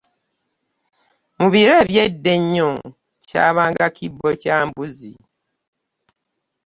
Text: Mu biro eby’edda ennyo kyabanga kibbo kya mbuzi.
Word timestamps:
Mu 1.37 1.47
biro 1.53 1.73
eby’edda 1.81 2.31
ennyo 2.37 2.69
kyabanga 3.27 3.85
kibbo 3.95 4.29
kya 4.41 4.57
mbuzi. 4.67 5.13